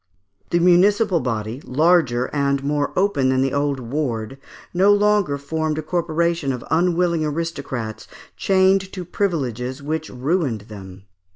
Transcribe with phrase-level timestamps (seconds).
[0.49, 2.27] The municipal body, larger,
[2.63, 4.39] more open than the old "ward,"
[4.73, 11.03] no longer formed a corporation of unwilling aristocrats enchained to privileges which ruined them.